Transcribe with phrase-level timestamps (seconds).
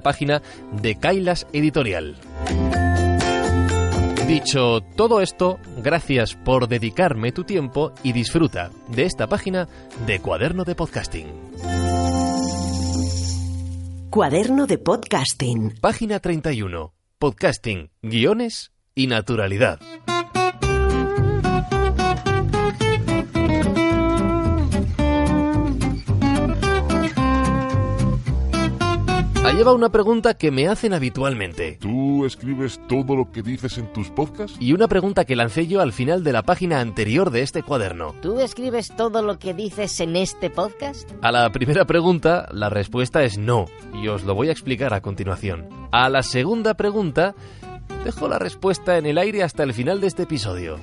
[0.00, 2.16] página de Kailas Editorial.
[4.26, 9.66] Dicho todo esto, gracias por dedicarme tu tiempo y disfruta de esta página
[10.06, 11.26] de Cuaderno de Podcasting.
[14.10, 15.74] Cuaderno de Podcasting.
[15.80, 16.92] Página 31.
[17.18, 19.80] Podcasting, guiones y naturalidad.
[29.60, 31.76] Lleva una pregunta que me hacen habitualmente.
[31.82, 34.56] ¿Tú escribes todo lo que dices en tus podcasts?
[34.58, 38.14] Y una pregunta que lancé yo al final de la página anterior de este cuaderno.
[38.22, 41.10] ¿Tú escribes todo lo que dices en este podcast?
[41.20, 43.66] A la primera pregunta, la respuesta es no,
[44.02, 45.68] y os lo voy a explicar a continuación.
[45.92, 47.34] A la segunda pregunta,
[48.02, 50.78] dejo la respuesta en el aire hasta el final de este episodio.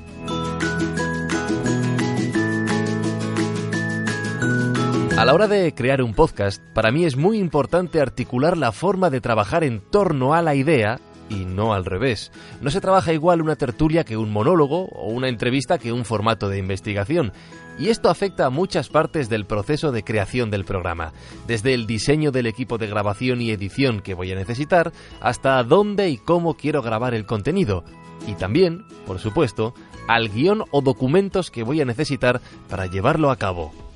[5.17, 9.09] A la hora de crear un podcast, para mí es muy importante articular la forma
[9.09, 12.31] de trabajar en torno a la idea y no al revés.
[12.61, 16.49] No se trabaja igual una tertulia que un monólogo o una entrevista que un formato
[16.49, 17.33] de investigación.
[17.79, 21.13] Y esto afecta a muchas partes del proceso de creación del programa,
[21.47, 26.11] desde el diseño del equipo de grabación y edición que voy a necesitar, hasta dónde
[26.11, 27.83] y cómo quiero grabar el contenido.
[28.27, 29.73] Y también, por supuesto,
[30.07, 32.39] al guion o documentos que voy a necesitar
[32.69, 33.86] para llevarlo a cabo.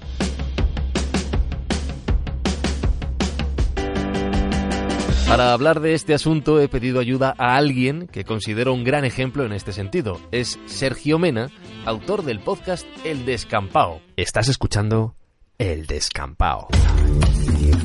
[5.32, 9.46] Para hablar de este asunto he pedido ayuda a alguien que considero un gran ejemplo
[9.46, 10.20] en este sentido.
[10.34, 11.48] Es Sergio Mena,
[11.86, 14.02] autor del podcast El Descampao.
[14.18, 15.16] Estás escuchando
[15.58, 16.68] El Descampao.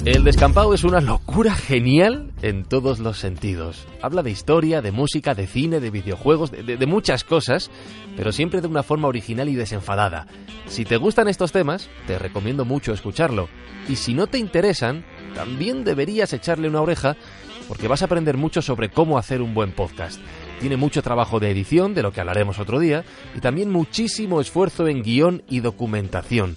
[0.05, 3.87] El Descampao es una locura genial en todos los sentidos.
[4.03, 7.71] Habla de historia, de música, de cine, de videojuegos, de, de, muchas cosas,
[8.17, 10.27] pero siempre de una forma original y desenfadada.
[10.67, 13.49] Si te gustan estos temas, te recomiendo mucho escucharlo.
[13.89, 15.05] Y si no te interesan,
[15.37, 17.15] también deberías echarle una oreja
[17.69, 20.19] porque vas a aprender mucho sobre cómo hacer un buen podcast.
[20.61, 23.05] Tiene mucho trabajo de edición, de lo que hablaremos otro día,
[23.35, 26.57] y también muchísimo esfuerzo en guion y documentación.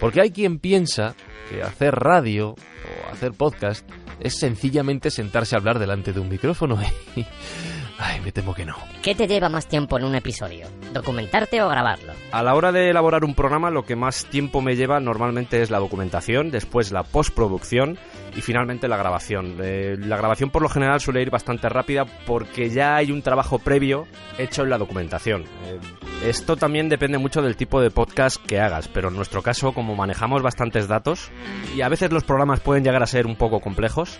[0.00, 1.16] Porque hay quien piensa
[1.50, 3.88] que hacer radio o hacer podcast
[4.20, 6.78] es sencillamente sentarse a hablar delante de un micrófono.
[7.98, 8.74] Ay, me temo que no.
[9.02, 10.66] ¿Qué te lleva más tiempo en un episodio?
[10.92, 12.12] ¿Documentarte o grabarlo?
[12.32, 15.70] A la hora de elaborar un programa, lo que más tiempo me lleva normalmente es
[15.70, 17.96] la documentación, después la postproducción
[18.36, 19.56] y finalmente la grabación.
[19.62, 23.60] Eh, la grabación por lo general suele ir bastante rápida porque ya hay un trabajo
[23.60, 24.06] previo
[24.38, 25.44] hecho en la documentación.
[25.66, 25.78] Eh,
[26.26, 29.94] esto también depende mucho del tipo de podcast que hagas, pero en nuestro caso, como
[29.94, 31.30] manejamos bastantes datos
[31.76, 34.18] y a veces los programas pueden llegar a ser un poco complejos,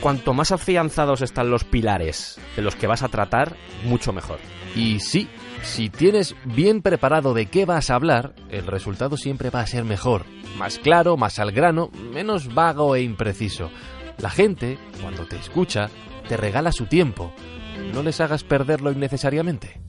[0.00, 4.38] cuanto más afianzados están los pilares de los que vas a tratar, mucho mejor.
[4.74, 5.28] Y sí,
[5.62, 9.84] si tienes bien preparado de qué vas a hablar, el resultado siempre va a ser
[9.84, 10.24] mejor,
[10.58, 13.70] más claro, más al grano, menos vago e impreciso.
[14.18, 15.88] La gente, cuando te escucha,
[16.28, 17.32] te regala su tiempo.
[17.92, 19.80] No les hagas perderlo innecesariamente.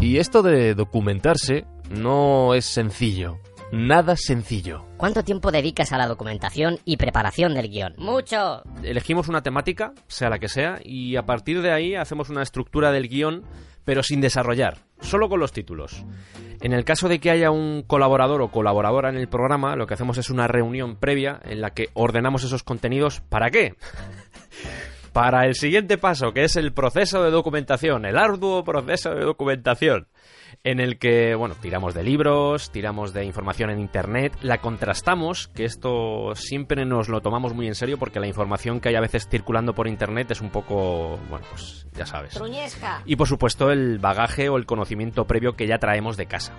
[0.00, 3.38] Y esto de documentarse no es sencillo
[3.74, 4.86] nada sencillo.
[4.96, 7.94] ¿Cuánto tiempo dedicas a la documentación y preparación del guion?
[7.98, 8.62] Mucho.
[8.82, 12.92] Elegimos una temática, sea la que sea, y a partir de ahí hacemos una estructura
[12.92, 13.42] del guion,
[13.84, 16.04] pero sin desarrollar, solo con los títulos.
[16.60, 19.94] En el caso de que haya un colaborador o colaboradora en el programa, lo que
[19.94, 23.20] hacemos es una reunión previa en la que ordenamos esos contenidos.
[23.28, 23.74] ¿Para qué?
[25.14, 30.08] Para el siguiente paso, que es el proceso de documentación, el arduo proceso de documentación
[30.64, 35.64] en el que, bueno, tiramos de libros, tiramos de información en Internet, la contrastamos, que
[35.64, 39.28] esto siempre nos lo tomamos muy en serio porque la información que hay a veces
[39.30, 42.34] circulando por Internet es un poco, bueno, pues ya sabes.
[43.06, 46.54] Y por supuesto el bagaje o el conocimiento previo que ya traemos de casa.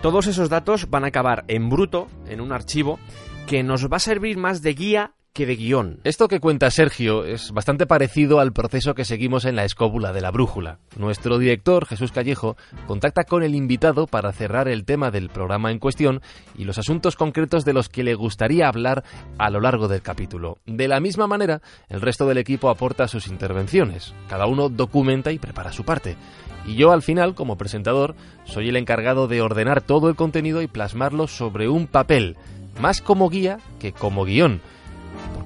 [0.00, 3.00] Todos esos datos van a acabar en bruto, en un archivo,
[3.48, 6.00] que nos va a servir más de guía que de guion.
[6.02, 10.22] Esto que cuenta Sergio es bastante parecido al proceso que seguimos en la escóbula de
[10.22, 10.78] la brújula.
[10.96, 12.56] Nuestro director, Jesús Callejo,
[12.86, 16.22] contacta con el invitado para cerrar el tema del programa en cuestión
[16.56, 19.04] y los asuntos concretos de los que le gustaría hablar
[19.36, 20.56] a lo largo del capítulo.
[20.64, 21.60] De la misma manera,
[21.90, 24.14] el resto del equipo aporta sus intervenciones.
[24.30, 26.16] Cada uno documenta y prepara su parte.
[26.64, 28.14] Y yo al final, como presentador,
[28.46, 32.38] soy el encargado de ordenar todo el contenido y plasmarlo sobre un papel,
[32.80, 34.62] más como guía que como guion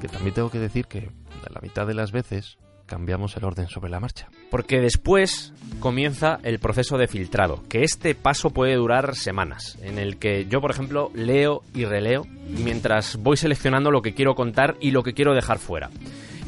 [0.00, 1.10] porque también tengo que decir que
[1.52, 2.56] la mitad de las veces
[2.86, 4.28] cambiamos el orden sobre la marcha.
[4.50, 10.16] Porque después comienza el proceso de filtrado, que este paso puede durar semanas, en el
[10.16, 14.92] que yo, por ejemplo, leo y releo mientras voy seleccionando lo que quiero contar y
[14.92, 15.90] lo que quiero dejar fuera.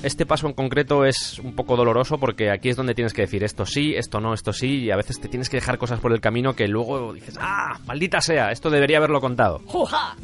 [0.03, 3.45] Este paso en concreto es un poco doloroso porque aquí es donde tienes que decir
[3.45, 6.13] esto sí, esto no, esto sí, y a veces te tienes que dejar cosas por
[6.13, 9.61] el camino que luego dices, ah, maldita sea, esto debería haberlo contado.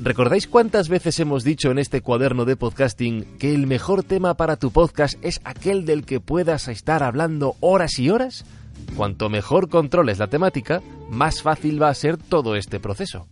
[0.01, 4.57] ¿Recordáis cuántas veces hemos dicho en este cuaderno de podcasting que el mejor tema para
[4.57, 8.45] tu podcast es aquel del que puedas estar hablando horas y horas?
[8.97, 13.29] Cuanto mejor controles la temática, más fácil va a ser todo este proceso.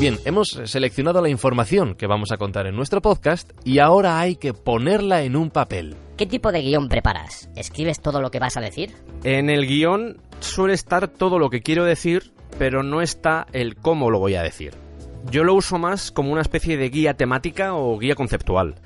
[0.00, 4.36] Bien, hemos seleccionado la información que vamos a contar en nuestro podcast y ahora hay
[4.36, 5.96] que ponerla en un papel.
[6.16, 7.50] ¿Qué tipo de guion preparas?
[7.56, 8.94] ¿Escribes todo lo que vas a decir?
[9.24, 12.30] En el guion suele estar todo lo que quiero decir,
[12.60, 14.72] pero no está el cómo lo voy a decir.
[15.32, 18.76] Yo lo uso más como una especie de guía temática o guía conceptual.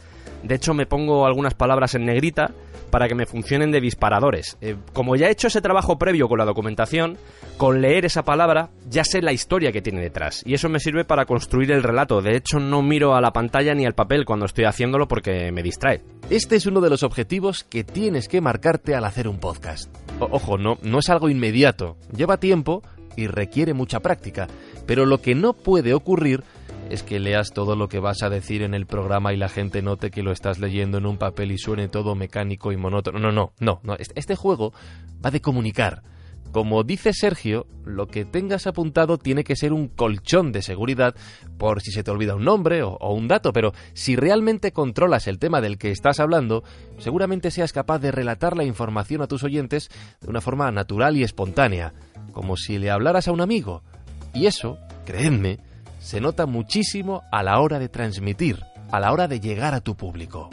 [0.43, 2.53] De hecho, me pongo algunas palabras en negrita
[2.93, 4.59] para que me funcionen de disparadores.
[4.61, 7.17] Eh, como ya he hecho ese trabajo previo con la documentación,
[7.56, 10.43] con leer esa palabra ya sé la historia que tiene detrás.
[10.44, 12.21] Y eso me sirve para construir el relato.
[12.21, 15.62] De hecho, no miro a la pantalla ni al papel cuando estoy haciéndolo porque me
[15.62, 16.03] distrae.
[16.29, 19.91] Este es uno de los objetivos que tienes que marcarte al hacer un podcast.
[20.21, 21.97] ojo, no, no es algo inmediato.
[22.15, 22.83] Lleva tiempo
[23.17, 24.49] y requiere mucha práctica.
[24.87, 26.44] Pero lo que no puede ocurrir
[26.90, 29.82] es que leas todo lo que vas a decir en el programa y la gente
[29.82, 33.19] note que lo estás leyendo en un papel y suene todo mecánico y monótono.
[33.19, 33.96] No, no, no, no.
[33.99, 34.73] Este juego
[35.25, 36.02] va de comunicar.
[36.52, 41.14] Como dice Sergio, lo que tengas apuntado tiene que ser un colchón de seguridad
[41.56, 45.38] por si se te olvida un nombre o, un dato, pero si realmente controlas el
[45.38, 46.62] tema del que estás hablando,
[46.99, 49.88] seguramente seas capaz de relatar la información a tus oyentes
[50.20, 51.94] de una forma natural y espontánea,
[52.32, 53.82] como si le hablaras a un amigo.
[54.34, 54.76] Y eso,
[55.06, 55.58] creedme,
[56.03, 58.59] se nota muchísimo a la hora de transmitir,
[58.91, 60.51] a la hora de llegar a tu público.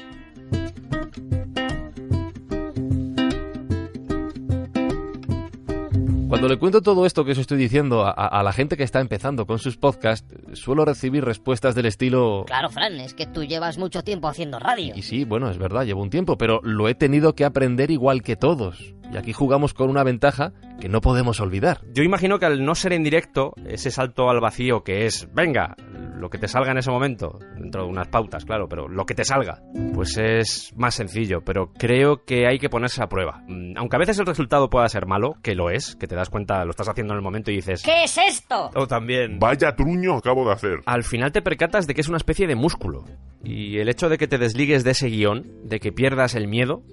[6.29, 9.47] Cuando le cuento todo esto que os estoy diciendo a, la gente que está empezando
[9.47, 12.43] con sus podcasts, suelo recibir respuestas del estilo...
[12.45, 14.93] Claro, Fran, es que tú llevas mucho tiempo haciendo radio.
[14.95, 18.21] Y sí, bueno, es verdad, llevo un tiempo, pero lo he tenido que aprender igual
[18.21, 18.93] que todos.
[19.11, 21.81] Y aquí jugamos con una ventaja que no podemos olvidar.
[21.93, 25.75] Yo imagino que al no ser en directo, ese salto al vacío que es, venga,
[26.19, 29.15] lo que te salga en ese momento, dentro de unas pautas, claro, pero lo que
[29.15, 29.61] te salga,
[29.93, 33.41] pues es más sencillo, pero creo que hay que ponerse a prueba.
[33.47, 36.29] Mm, aunque a veces el resultado pueda ser malo, que lo es, que te das
[36.29, 37.81] cuenta, lo estás haciendo en el momento y dices...
[37.83, 38.69] ¿Qué es esto?
[38.75, 39.39] O también...
[39.39, 40.79] Vaya truño acabo de hacer.
[40.85, 43.05] Al final te percatas de que es una especie de músculo.
[43.43, 46.83] Y el hecho de que te desligues de ese guion, de que pierdas el miedo,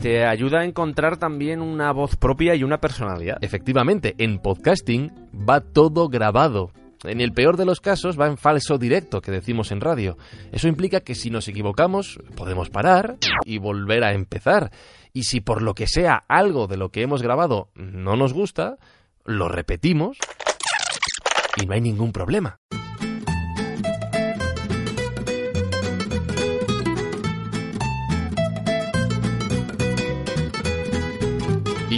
[0.00, 3.38] te ayuda a encontrar también una voz propia y una personalidad.
[3.40, 5.12] Efectivamente, en podcasting
[5.48, 6.70] va todo grabado.
[7.04, 10.16] En el peor de los casos va en falso directo, que decimos en radio.
[10.50, 14.70] Eso implica que si nos equivocamos, podemos parar y volver a empezar.
[15.12, 18.78] Y si por lo que sea algo de lo que hemos grabado no nos gusta,
[19.24, 20.18] lo repetimos
[21.56, 22.58] y no hay ningún problema.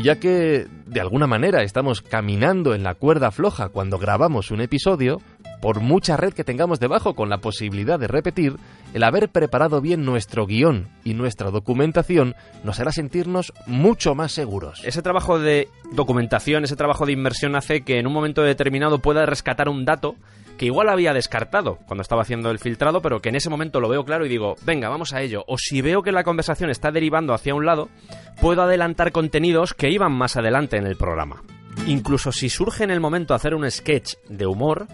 [0.00, 4.62] Y ya que de alguna manera estamos caminando en la cuerda floja cuando grabamos un
[4.62, 5.20] episodio,
[5.60, 8.56] por mucha red que tengamos debajo con la posibilidad de repetir,
[8.94, 14.82] el haber preparado bien nuestro guion y nuestra documentación nos hará sentirnos mucho más seguros.
[14.84, 19.26] Ese trabajo de documentación, ese trabajo de inmersión hace que en un momento determinado pueda
[19.26, 20.16] rescatar un dato
[20.60, 23.88] que igual había descartado cuando estaba haciendo el filtrado, pero que en ese momento lo
[23.88, 25.42] veo claro y digo, venga, vamos a ello.
[25.46, 27.88] O si veo que la conversación está derivando hacia un lado,
[28.42, 31.42] puedo adelantar contenidos que iban más adelante en el programa.
[31.86, 34.86] Incluso si surge en el momento hacer un sketch de humor,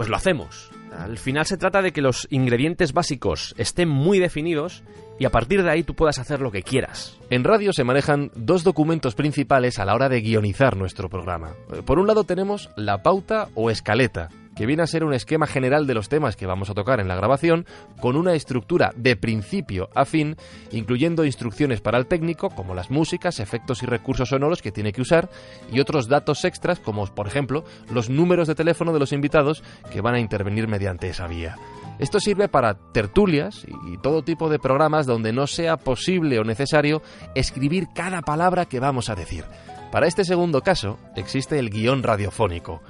[0.00, 0.70] pues lo hacemos.
[0.96, 4.82] Al final se trata de que los ingredientes básicos estén muy definidos
[5.18, 7.18] y a partir de ahí tú puedas hacer lo que quieras.
[7.28, 11.50] En radio se manejan dos documentos principales a la hora de guionizar nuestro programa.
[11.84, 15.86] Por un lado tenemos la pauta o escaleta, que viene a ser un esquema general
[15.86, 17.66] de los temas que vamos a tocar en la grabación,
[18.00, 20.36] con una estructura de principio a fin,
[20.70, 25.02] incluyendo instrucciones para el técnico, como las músicas, efectos y recursos sonoros que tiene que
[25.02, 25.30] usar,
[25.72, 30.00] y otros datos extras, como por ejemplo los números de teléfono de los invitados que
[30.00, 31.56] van a intervenir mediante esa vía.
[31.98, 37.02] Esto sirve para tertulias y todo tipo de programas donde no sea posible o necesario
[37.34, 39.44] escribir cada palabra que vamos a decir.
[39.92, 42.80] Para este segundo caso existe el guion radiofónico,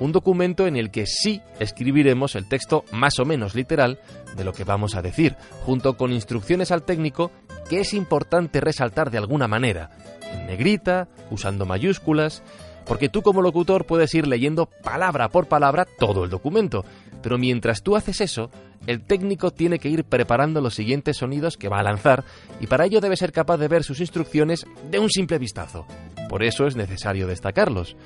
[0.00, 3.98] un documento en el que sí escribiremos el texto más o menos literal
[4.36, 7.30] de lo que vamos a decir, junto con instrucciones al técnico
[7.68, 9.90] que es importante resaltar de alguna manera,
[10.32, 12.42] en negrita, usando mayúsculas,
[12.86, 16.84] porque tú como locutor puedes ir leyendo palabra por palabra todo el documento,
[17.22, 18.50] pero mientras tú haces eso,
[18.86, 22.24] el técnico tiene que ir preparando los siguientes sonidos que va a lanzar
[22.60, 25.86] y para ello debe ser capaz de ver sus instrucciones de un simple vistazo.
[26.30, 27.96] Por eso es necesario destacarlos.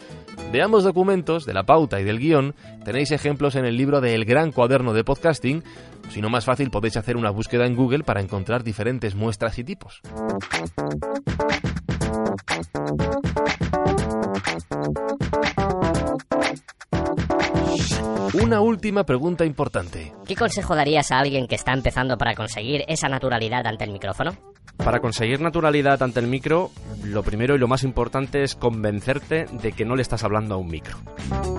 [0.50, 4.14] De ambos documentos, de la pauta y del guion, tenéis ejemplos en el libro de
[4.14, 5.62] El Gran Cuaderno de Podcasting,
[6.09, 9.64] si no más fácil podéis hacer una búsqueda en Google para encontrar diferentes muestras y
[9.64, 10.00] tipos.
[18.43, 20.14] Una última pregunta importante.
[20.26, 24.53] ¿Qué consejo darías a alguien que está empezando para conseguir esa naturalidad ante el micrófono?
[24.76, 26.71] Para conseguir naturalidad ante el micro,
[27.04, 30.59] lo primero y lo más importante es convencerte de que no le estás hablando a
[30.59, 30.99] un micro.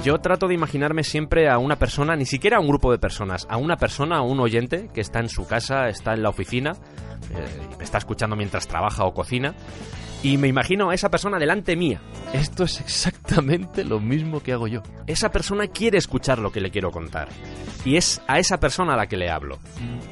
[0.03, 3.47] Yo trato de imaginarme siempre a una persona, ni siquiera a un grupo de personas,
[3.49, 6.73] a una persona, a un oyente que está en su casa, está en la oficina,
[7.33, 9.55] eh, está escuchando mientras trabaja o cocina,
[10.25, 12.01] y me imagino a esa persona delante mía.
[12.33, 14.81] Esto es exactamente lo mismo que hago yo.
[15.05, 17.29] Esa persona quiere escuchar lo que le quiero contar.
[17.85, 19.59] Y es a esa persona a la que le hablo.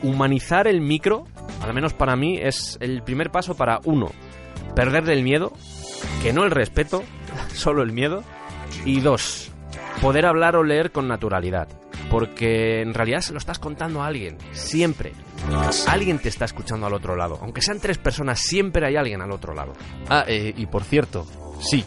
[0.03, 1.25] Humanizar el micro,
[1.63, 4.11] al menos para mí, es el primer paso para uno,
[4.75, 5.53] perderle el miedo,
[6.21, 7.03] que no el respeto,
[7.53, 8.23] solo el miedo.
[8.85, 9.51] Y dos,
[10.01, 11.67] poder hablar o leer con naturalidad.
[12.09, 15.13] Porque en realidad se lo estás contando a alguien, siempre.
[15.87, 17.39] Alguien te está escuchando al otro lado.
[17.41, 19.73] Aunque sean tres personas, siempre hay alguien al otro lado.
[20.09, 21.25] Ah, eh, y por cierto,
[21.59, 21.85] sí,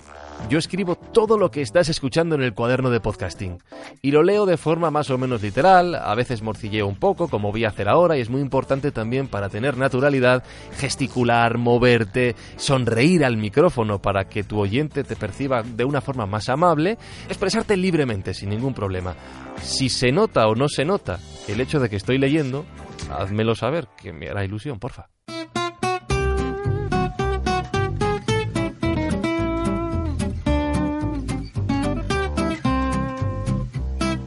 [0.49, 3.59] yo escribo todo lo que estás escuchando en el cuaderno de podcasting.
[4.03, 7.51] Y lo leo de forma más o menos literal, a veces morcilleo un poco, como
[7.51, 10.45] voy a hacer ahora, y es muy importante también para tener naturalidad,
[10.79, 16.49] gesticular, moverte, sonreír al micrófono para que tu oyente te perciba de una forma más
[16.49, 19.15] amable, expresarte libremente, sin ningún problema.
[19.63, 22.65] Si se nota o no se nota el hecho de que estoy leyendo,
[23.11, 25.09] házmelo saber, que me hará ilusión, porfa.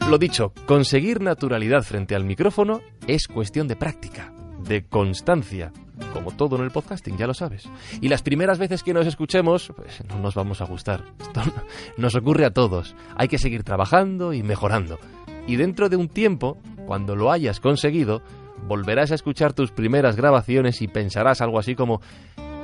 [0.09, 5.71] Lo dicho, conseguir naturalidad frente al micrófono es cuestión de práctica, de constancia,
[6.13, 7.69] como todo en el podcasting, ya lo sabes.
[8.01, 11.03] Y las primeras veces que nos escuchemos, pues no nos vamos a gustar.
[11.19, 11.41] Esto
[11.97, 12.95] nos ocurre a todos.
[13.17, 14.97] Hay que seguir trabajando y mejorando.
[15.45, 18.23] Y dentro de un tiempo, cuando lo hayas conseguido,
[18.67, 22.01] volverás a escuchar tus primeras grabaciones y pensarás algo así como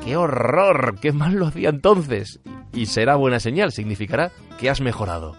[0.04, 0.96] ¡Qué horror!
[1.00, 2.40] ¡Qué mal lo hacía entonces!
[2.74, 5.36] Y será buena señal, significará que has mejorado.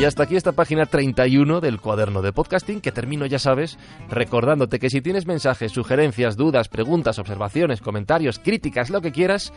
[0.00, 3.78] Y hasta aquí esta página 31 del cuaderno de podcasting que termino, ya sabes,
[4.08, 9.52] recordándote que si tienes mensajes, sugerencias, dudas, preguntas, observaciones, comentarios, críticas, lo que quieras,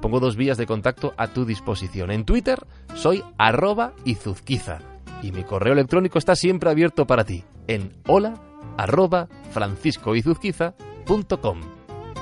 [0.00, 2.12] pongo dos vías de contacto a tu disposición.
[2.12, 4.78] En Twitter soy arroba izuzquiza
[5.24, 8.34] y mi correo electrónico está siempre abierto para ti en hola
[8.76, 11.60] arroba franciscoizuzquiza.com.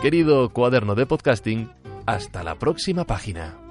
[0.01, 1.71] Querido cuaderno de podcasting,
[2.07, 3.68] hasta la próxima página.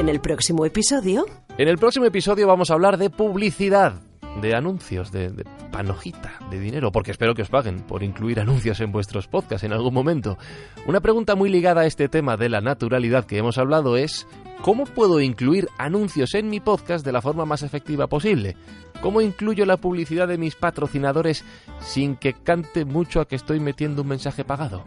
[0.00, 1.26] En el próximo episodio...
[1.58, 4.00] En el próximo episodio vamos a hablar de publicidad,
[4.40, 8.92] de anuncios, de, panojita, de dinero, porque espero que os paguen por incluir anuncios en
[8.92, 10.38] vuestros podcasts en algún momento.
[10.86, 14.26] Una pregunta muy ligada a este tema de la naturalidad que hemos hablado es,
[14.62, 18.56] ¿cómo puedo incluir anuncios en mi podcast de la forma más efectiva posible?
[19.02, 21.44] ¿Cómo incluyo la publicidad de mis patrocinadores
[21.80, 24.82] sin que cante mucho a que estoy metiendo un mensaje pagado?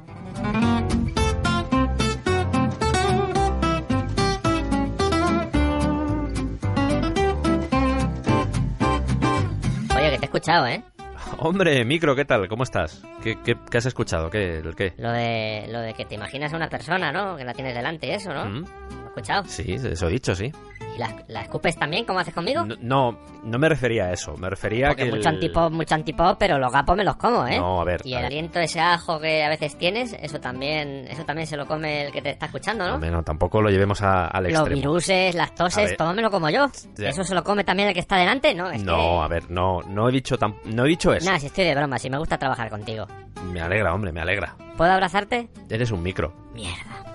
[10.44, 10.84] Escuchado, ¿eh?
[11.38, 12.50] Hombre, micro, ¿qué tal?
[12.50, 13.02] ¿Cómo estás?
[13.22, 14.30] ¿Qué, qué, qué has escuchado?
[14.30, 14.94] ¿Qué, el qué?
[14.98, 17.38] Lo de, lo de que te imaginas a una persona, ¿no?
[17.38, 18.46] Que la tienes delante, eso, ¿no?
[18.46, 18.60] ¿Mm?
[18.64, 19.46] ¿Lo has escuchado?
[19.46, 20.52] Sí, eso he dicho, sí.
[20.96, 22.64] ¿Y la, la escupes también, como haces conmigo?
[22.66, 24.38] No, no, no me refería a eso.
[24.38, 25.06] Me refería a que.
[25.06, 27.58] mucho el- antipop, mucho antipop, pero los gapos me los como, ¿eh?
[27.58, 28.32] No, a ver, Y a el ver.
[28.32, 32.12] aliento ese ajo que a veces tienes, eso también, eso también se lo come el
[32.12, 32.96] que te está escuchando, ¿no?
[32.96, 34.76] Hombre, no, tampoco lo llevemos a- al Los extremo.
[34.82, 36.68] viruses, las toses, todo me lo como yo.
[36.98, 38.54] ¿Eso se lo come también el que está delante?
[38.54, 39.24] No, es No, que...
[39.24, 41.26] a ver, no, no he dicho tan, no he dicho eso.
[41.26, 43.08] Nada, si estoy de broma, si me gusta trabajar contigo.
[43.52, 44.56] Me alegra, hombre, me alegra.
[44.78, 45.50] ¿Puedo abrazarte?
[45.70, 46.34] Eres un micro.
[46.54, 47.13] Mierda.